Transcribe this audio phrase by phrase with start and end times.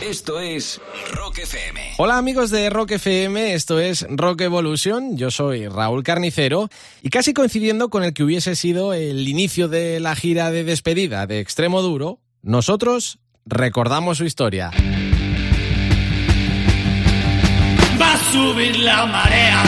[0.00, 0.78] Esto es
[1.12, 1.94] Rock FM.
[1.96, 6.68] Hola amigos de Rock FM, esto es Rock Evolution, yo soy Raúl Carnicero
[7.02, 11.26] y casi coincidiendo con el que hubiese sido el inicio de la gira de despedida
[11.26, 14.70] de Extremo Duro, nosotros recordamos su historia.
[17.98, 19.62] Va a subir la marea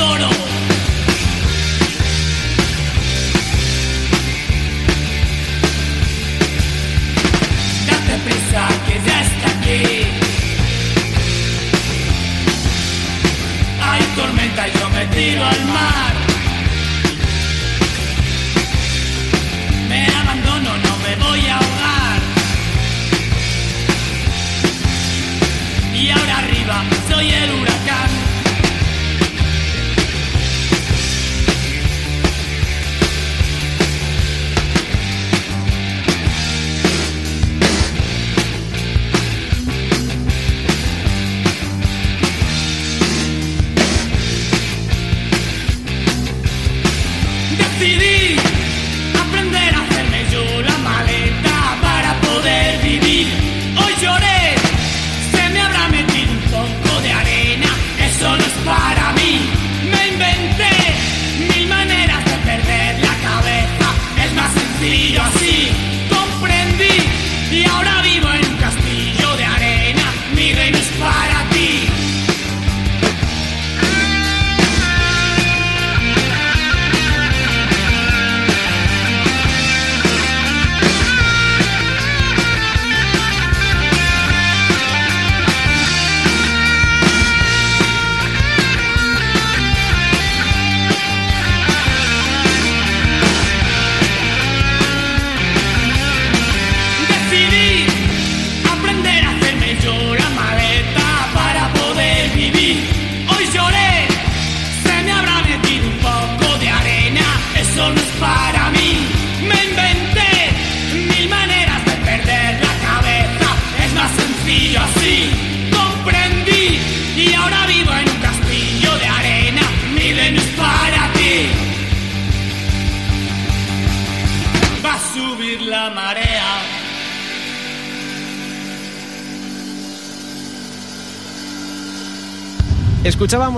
[0.00, 0.30] toro.
[7.86, 9.82] Date prisa que ya está aquí.
[13.88, 16.19] Hay tormenta y yo me tiro al mar.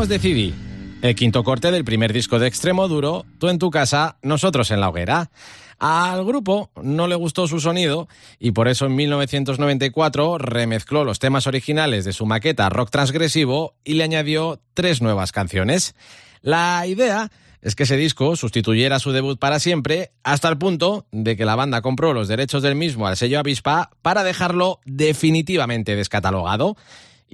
[0.03, 0.53] De CD,
[1.01, 4.81] el quinto corte del primer disco de Extremo Duro, Tú en tu casa, nosotros en
[4.81, 5.31] la hoguera.
[5.79, 8.09] Al grupo no le gustó su sonido
[8.41, 13.95] y por eso en 1994 remezcló los temas originales de su maqueta rock transgresivo y
[13.95, 15.95] le añadió tres nuevas canciones.
[16.41, 17.31] La idea
[17.61, 21.55] es que ese disco sustituyera su debut para siempre hasta el punto de que la
[21.55, 26.77] banda compró los derechos del mismo al sello Avispa para dejarlo definitivamente descatalogado.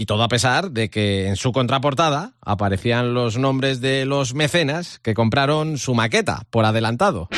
[0.01, 5.01] Y todo a pesar de que en su contraportada aparecían los nombres de los mecenas
[5.01, 7.29] que compraron su maqueta por adelantado.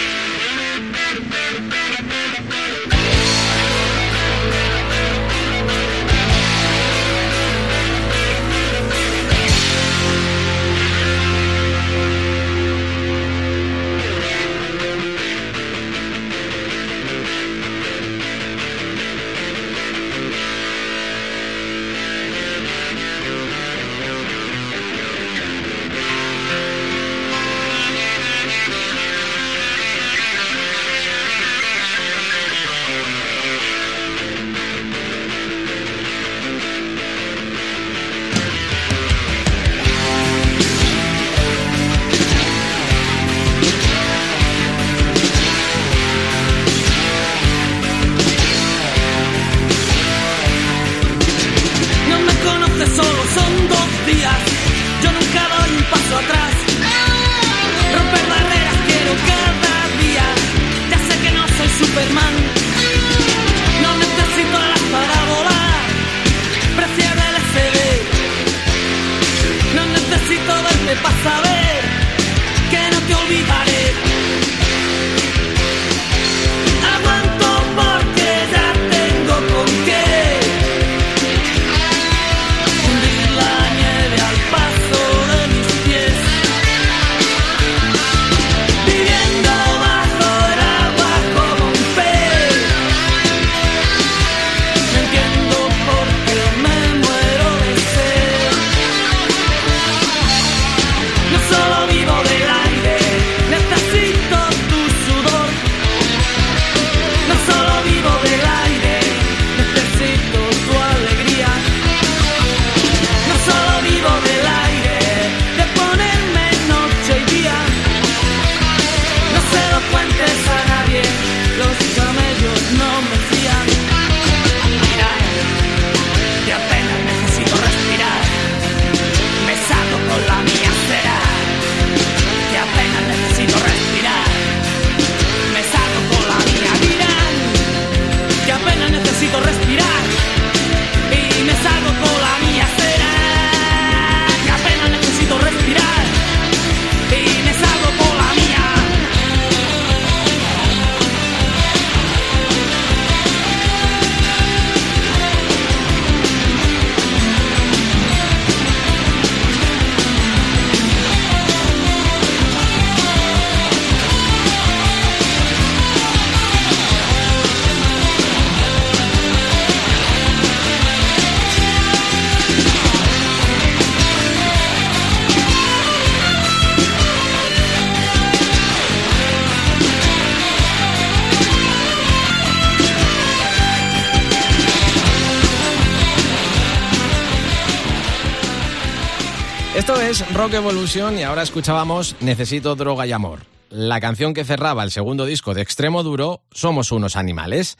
[189.91, 193.41] Esto es Rock Evolution y ahora escuchábamos Necesito droga y amor.
[193.71, 197.77] La canción que cerraba el segundo disco de Extremo Duro, Somos unos animales.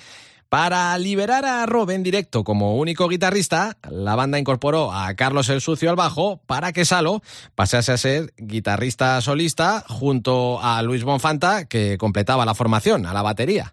[0.49, 5.61] Para liberar a Rob en directo como único guitarrista, la banda incorporó a Carlos el
[5.61, 7.23] Sucio al bajo para que Salo
[7.55, 13.23] pasase a ser guitarrista solista junto a Luis Bonfanta, que completaba la formación a la
[13.23, 13.73] batería.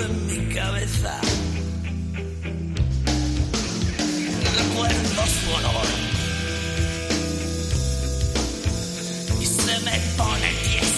[0.00, 1.20] en mi cabeza.
[4.58, 5.86] Recuerdo su olor
[9.40, 10.91] y se me pone tieso.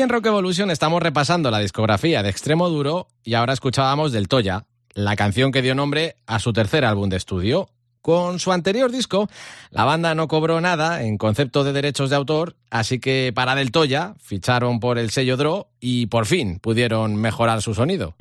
[0.00, 4.64] En Rock Evolution estamos repasando la discografía de Extremo Duro y ahora escuchábamos del Toya,
[4.94, 7.68] la canción que dio nombre a su tercer álbum de estudio.
[8.00, 9.28] Con su anterior disco,
[9.68, 13.72] la banda no cobró nada en concepto de derechos de autor, así que para Del
[13.72, 18.14] Toya ficharon por el sello Dro y por fin pudieron mejorar su sonido.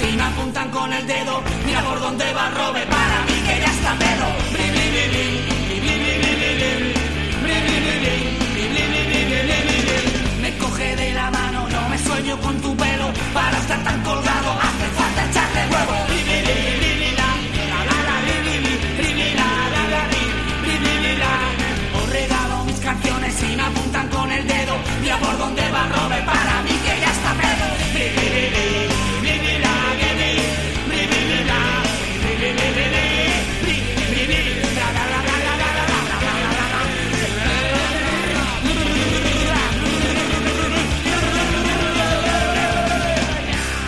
[0.00, 3.70] si me apuntan con el dedo, mira por dónde va Robe, para mí que ya
[3.76, 4.28] está pedo.
[10.42, 14.50] Me coge de la mano, no me sueño con tu pelo, para estar tan colgado
[14.66, 16.79] hace falta echarle huevo.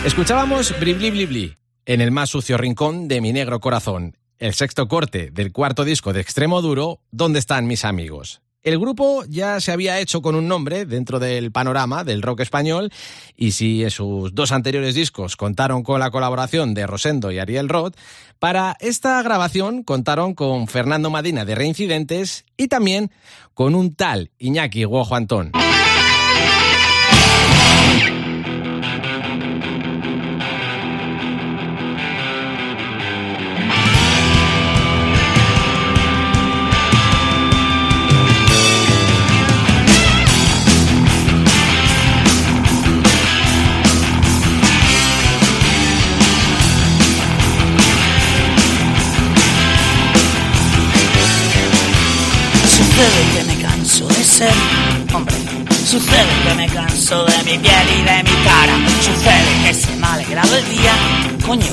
[0.05, 4.89] Escuchábamos Bli Bli Bli en el más sucio rincón de mi negro corazón, el sexto
[4.89, 8.41] corte del cuarto disco de Extremo Duro, ¿Dónde están mis amigos?
[8.63, 12.91] El grupo ya se había hecho con un nombre dentro del panorama del rock español
[13.37, 17.69] y si en sus dos anteriores discos contaron con la colaboración de Rosendo y Ariel
[17.69, 17.95] Roth,
[18.39, 23.09] para esta grabación contaron con Fernando Madina de Reincidentes y también
[23.53, 25.53] con un tal Iñaki Guojo Antón.
[55.13, 55.35] Hombre.
[55.85, 58.75] Sucede que me canso de mi piel y de mi cara.
[59.01, 60.93] Sucede que se me ha alegrado el día,
[61.45, 61.67] coño.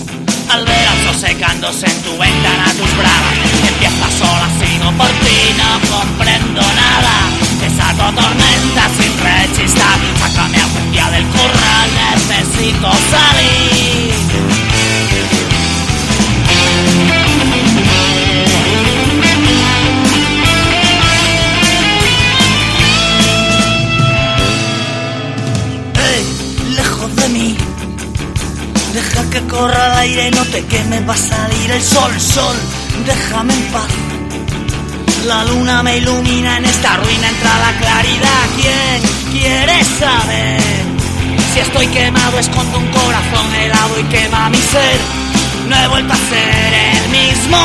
[0.51, 3.35] Al ver al secándose en tu ventana tus bravas
[3.69, 11.09] Empieza sola, sigo por ti, no comprendo nada Desato tormenta sin rechistar Sácame algún día
[11.11, 14.60] del corral, necesito salir
[27.17, 27.57] de mí.
[28.93, 32.57] Deja que corra el aire y no te queme, va a salir el sol, sol,
[33.07, 33.89] déjame en paz.
[35.27, 38.43] La luna me ilumina, en esta ruina entra la claridad.
[38.57, 39.01] ¿Quién
[39.33, 40.61] quiere saber?
[41.53, 45.01] Si estoy quemado, escondo un corazón helado y quema mi ser.
[45.69, 47.59] No he vuelto a ser el mismo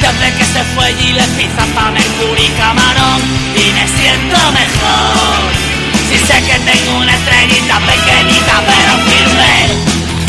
[0.00, 3.20] desde que se fue y le pizan pa' Mercury Camarón
[3.54, 5.71] y me siento mejor.
[6.26, 9.54] Sé que tengo una estrellita pequeñita, pero firme,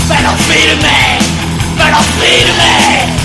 [0.07, 1.19] pero firme,
[1.77, 3.22] pero firme.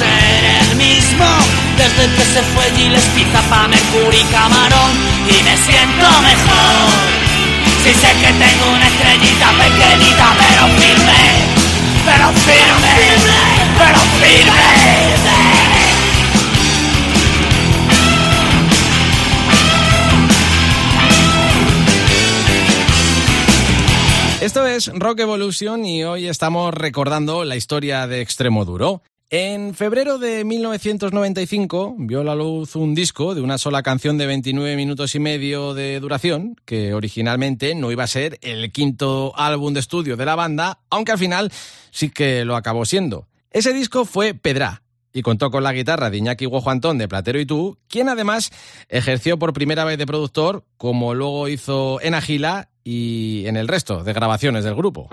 [0.00, 1.28] Ser el mismo
[1.76, 4.92] desde que se fue Giles Pizza pa' Mercury Camarón
[5.28, 7.20] y me siento mejor.
[7.82, 11.20] Si sé que tengo una estrellita pequeñita, pero firme,
[12.04, 12.94] pero firme,
[13.78, 15.00] pero firme.
[24.40, 29.02] Esto es Rock Evolution y hoy estamos recordando la historia de Extremo Duro.
[29.32, 34.74] En febrero de 1995 vio la luz un disco de una sola canción de 29
[34.74, 39.78] minutos y medio de duración, que originalmente no iba a ser el quinto álbum de
[39.78, 41.52] estudio de la banda, aunque al final
[41.92, 43.28] sí que lo acabó siendo.
[43.52, 47.38] Ese disco fue Pedra, y contó con la guitarra de Iñaki Guojo Antón de Platero
[47.38, 48.50] y tú, quien además
[48.88, 54.02] ejerció por primera vez de productor, como luego hizo en Agila y en el resto
[54.02, 55.08] de grabaciones del grupo.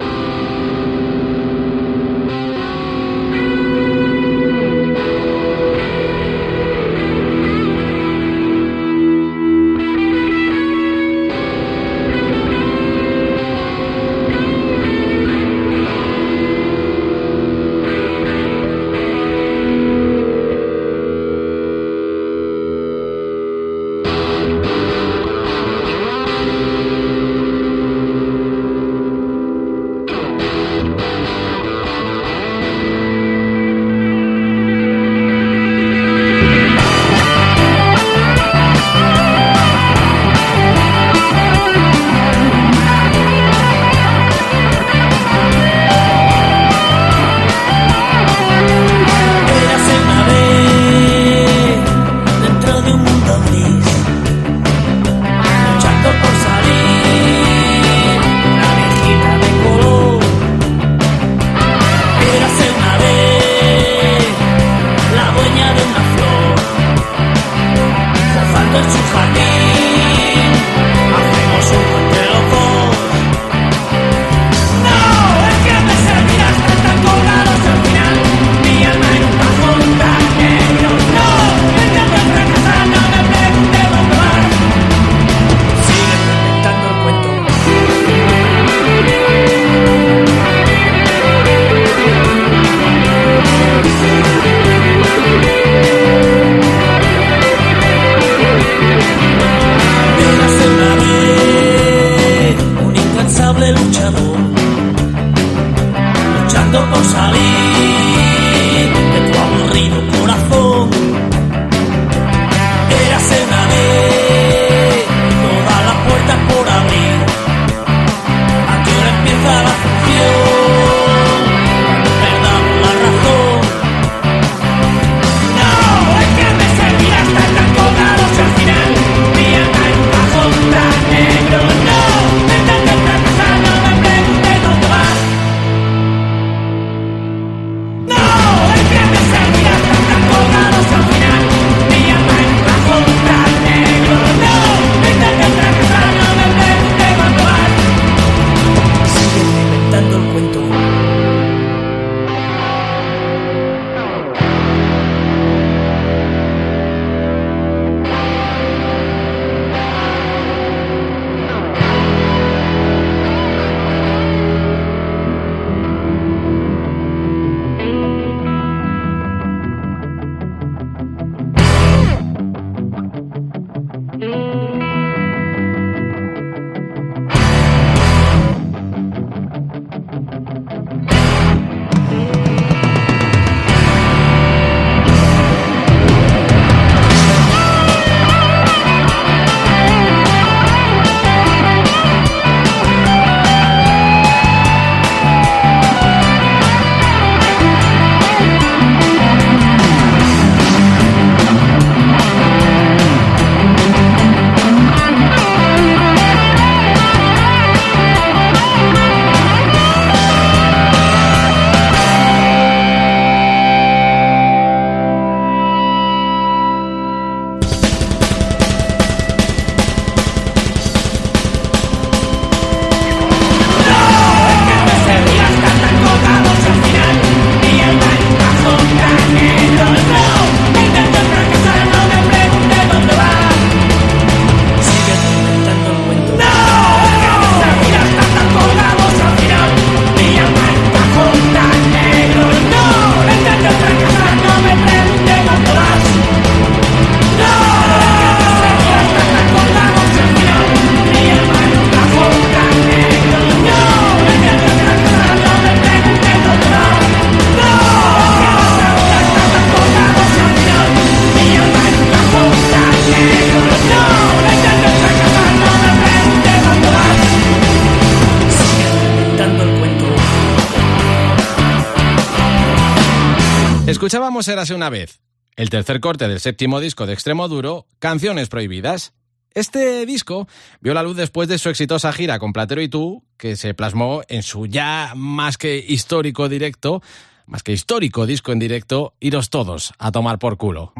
[274.46, 275.20] Érase una vez,
[275.56, 279.14] el tercer corte del séptimo disco de Extremo Duro, Canciones Prohibidas.
[279.56, 280.48] Este disco
[280.80, 284.22] vio la luz después de su exitosa gira con Platero y tú, que se plasmó
[284.28, 287.02] en su ya más que histórico directo,
[287.48, 290.94] más que histórico disco en directo, Iros todos a tomar por culo.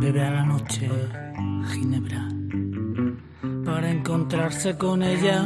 [0.00, 0.88] Bebe a la noche
[1.72, 2.28] ginebra
[3.64, 5.44] para encontrarse con ella.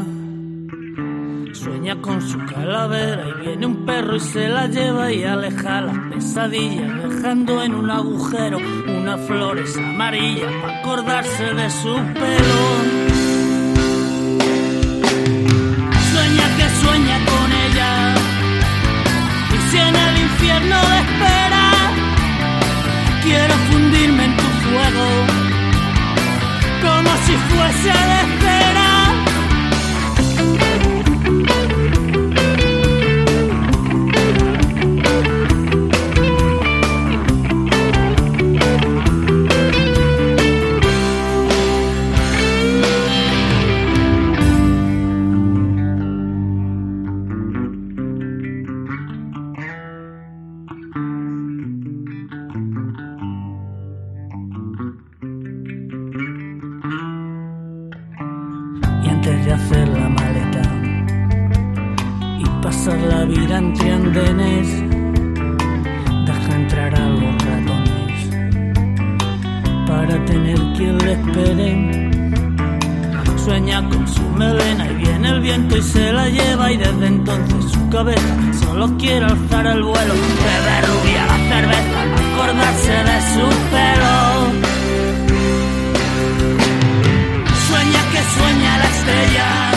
[1.52, 6.11] Sueña con su calavera y viene un perro y se la lleva y aleja la
[6.11, 13.07] pesadilla, dejando en un agujero unas flores amarillas para acordarse de su pelo.
[23.28, 25.06] Quiero fundirme en tu fuego,
[26.82, 28.47] como si fuese de
[88.58, 89.70] sueña la estrella,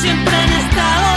[0.00, 1.13] siempre en estado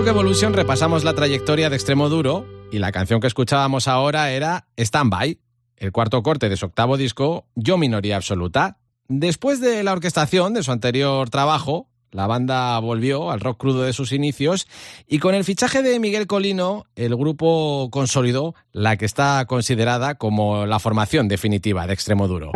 [0.00, 4.66] Rock Evolution repasamos la trayectoria de Extremo Duro y la canción que escuchábamos ahora era
[4.78, 5.38] Stand By,
[5.76, 8.78] el cuarto corte de su octavo disco, Yo Minoría Absoluta.
[9.08, 13.92] Después de la orquestación de su anterior trabajo, la banda volvió al rock crudo de
[13.92, 14.68] sus inicios
[15.06, 20.64] y con el fichaje de Miguel Colino, el grupo consolidó la que está considerada como
[20.64, 22.52] la formación definitiva de Extremo Duro.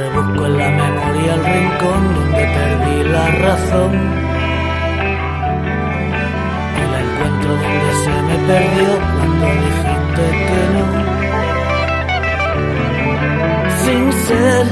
[0.00, 3.92] Rebusco en la memoria el rincón donde perdí la razón.
[6.78, 10.84] Y la encuentro donde se me perdió cuando dijiste que no
[13.82, 14.66] sin ser.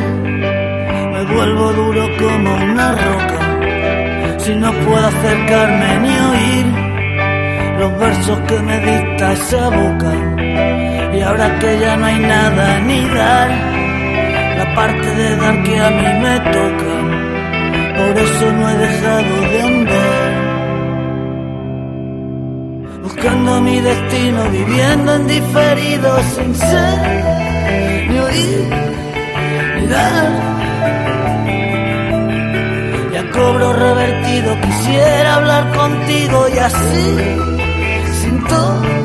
[1.12, 3.38] Me vuelvo duro como una roca.
[4.38, 6.67] Si no puedo acercarme ni oír
[7.81, 10.12] los versos que me dicta esa boca.
[11.17, 13.78] Y ahora que ya no hay nada ni dar,
[14.59, 16.94] la parte de dar que a mí me toca.
[17.99, 20.31] Por eso no he dejado de andar.
[23.05, 26.99] Buscando mi destino, viviendo en diferido sin ser
[28.09, 28.64] ni oír
[29.77, 30.31] ni dar.
[33.14, 37.07] Ya cobro revertido, quisiera hablar contigo y así
[38.21, 38.98] sintonizar.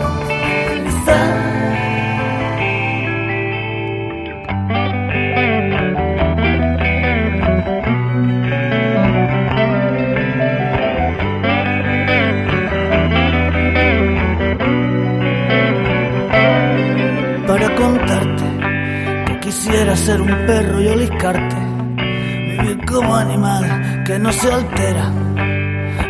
[20.14, 21.56] Ser un perro y oliscarte,
[21.98, 25.12] vivir como animal que no se altera,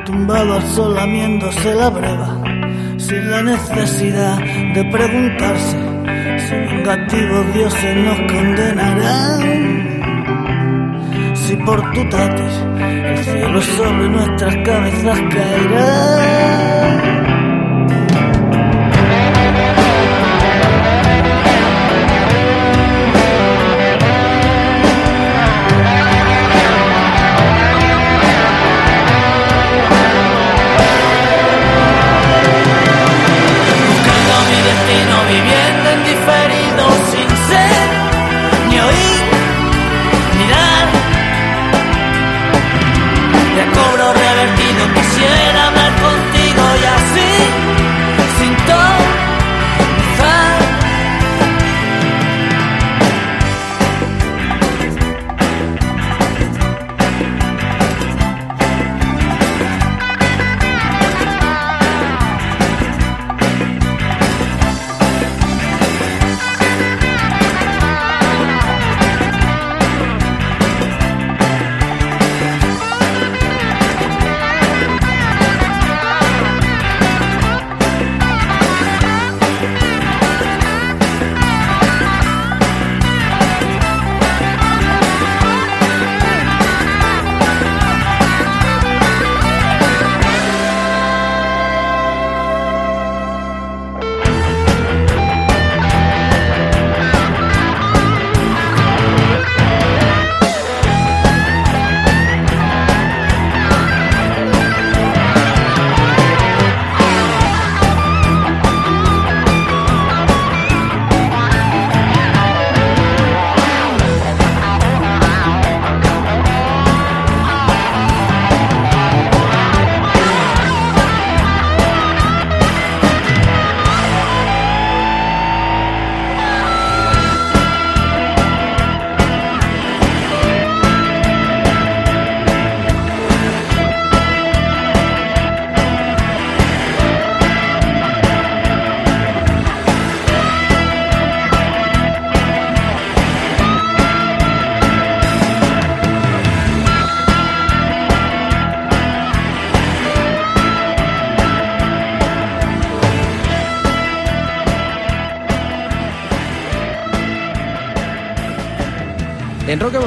[0.05, 2.41] tumbado al sol lamiéndose la breva,
[2.97, 4.37] sin la necesidad
[4.75, 5.77] de preguntarse
[6.45, 9.41] si vengativos dioses nos condenarán.
[11.35, 12.55] Si por tu tatis
[13.09, 16.72] el cielo sobre nuestras cabezas caerá.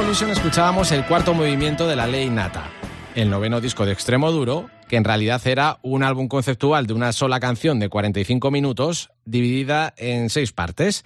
[0.07, 2.71] Escuchábamos el cuarto movimiento de la ley Nata,
[3.13, 7.11] el noveno disco de Extremo Duro, que en realidad era un álbum conceptual de una
[7.11, 11.03] sola canción de 45 minutos, dividida en seis partes.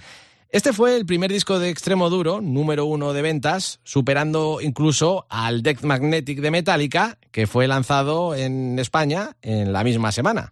[0.52, 5.64] Este fue el primer disco de Extremo Duro, número uno de ventas, superando incluso al
[5.64, 10.52] Death Magnetic de Metallica, que fue lanzado en España en la misma semana.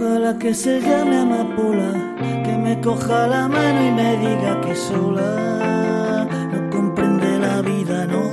[0.00, 6.24] Ojalá que se llame amapola, que me coja la mano y me diga que sola
[6.52, 8.30] no comprende la vida, no,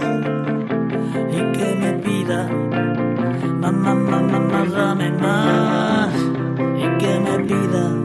[1.32, 2.48] y que me pida,
[3.60, 6.14] mamá, mamá, mamá, dame más,
[6.78, 8.05] y que me pida.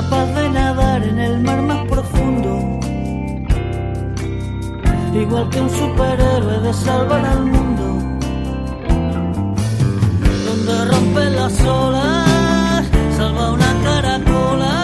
[0.00, 2.50] Capaz de nadar en el mar más profundo.
[5.22, 7.86] Igual que un superhéroe de salvar al mundo.
[10.46, 12.84] Donde rompe las olas,
[13.16, 14.74] salva una caracola.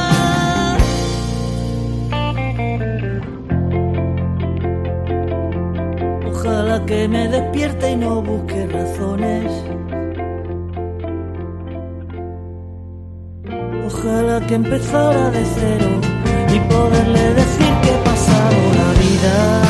[6.30, 9.50] Ojalá que me despierte y no busque razones
[14.06, 16.00] Ojalá que empezara de cero
[16.54, 19.65] y poderle decir que he pasado la vida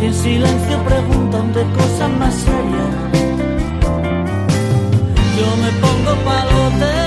[0.00, 2.94] Y en silencio preguntan de cosas más serias.
[5.38, 7.05] Yo me pongo palote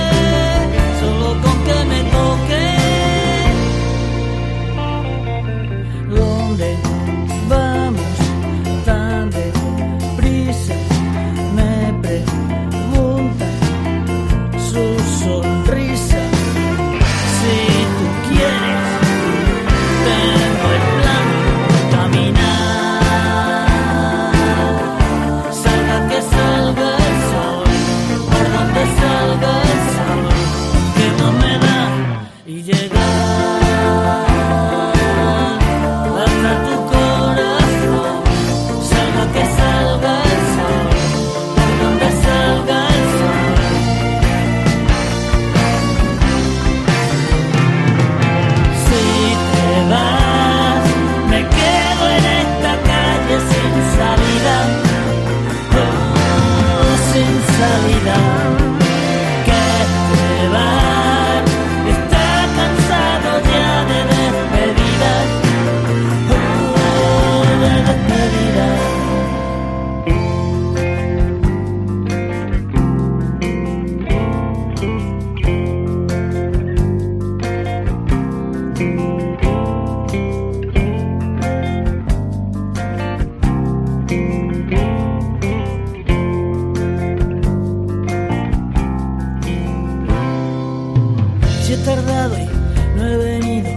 [91.84, 92.48] tardado y
[92.96, 93.70] no he venido,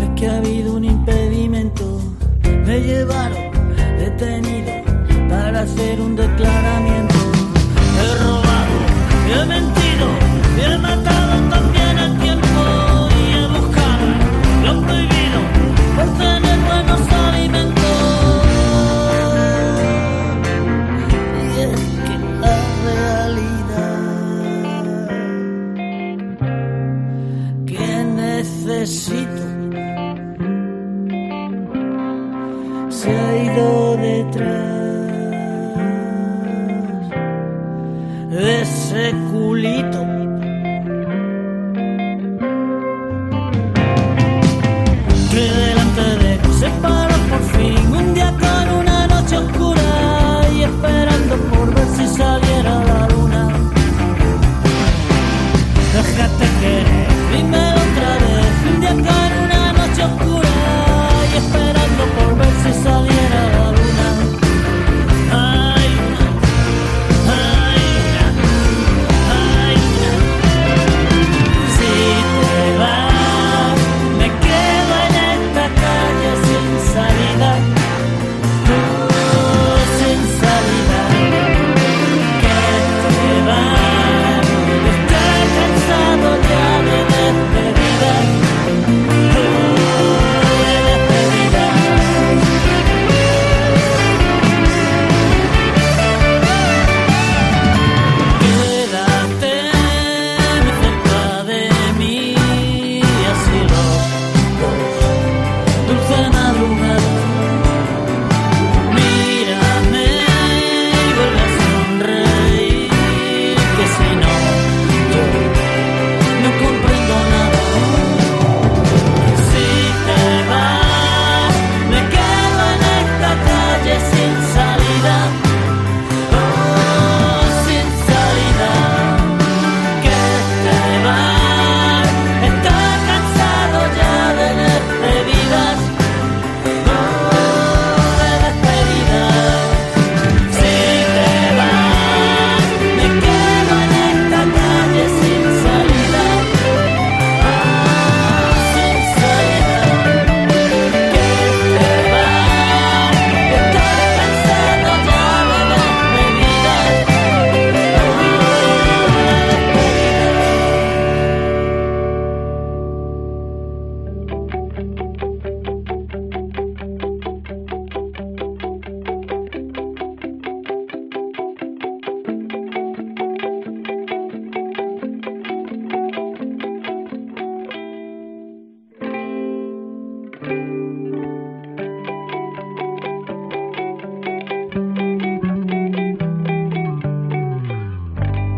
[0.00, 2.00] es que ha habido un impedimento.
[2.66, 3.50] Me llevaron
[3.98, 4.72] detenido
[5.28, 7.14] para hacer un declaramiento.
[8.00, 9.87] He robado, he mentido.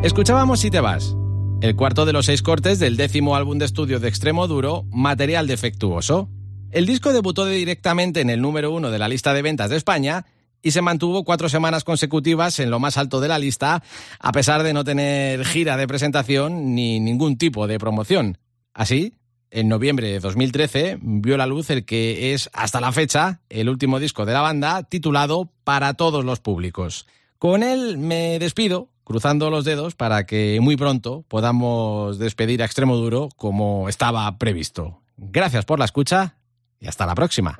[0.03, 1.15] Escuchábamos Si te vas,
[1.61, 5.47] el cuarto de los seis cortes del décimo álbum de estudio de Extremo Duro, Material
[5.47, 6.31] Defectuoso.
[6.71, 10.25] El disco debutó directamente en el número uno de la lista de ventas de España
[10.63, 13.83] y se mantuvo cuatro semanas consecutivas en lo más alto de la lista,
[14.19, 18.39] a pesar de no tener gira de presentación ni ningún tipo de promoción.
[18.73, 19.19] Así,
[19.51, 24.01] en noviembre de 2013 vio la luz el que es, hasta la fecha, el último
[24.01, 27.07] disco de la banda, titulado Para todos los públicos.
[27.37, 32.97] Con él me despido, cruzando los dedos para que muy pronto podamos despedir a Extremo
[32.97, 35.01] Duro como estaba previsto.
[35.17, 36.37] Gracias por la escucha
[36.81, 37.59] y hasta la próxima.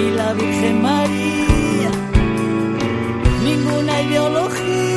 [0.00, 1.90] Ni la Virgen María,
[3.44, 4.89] ninguna ideología.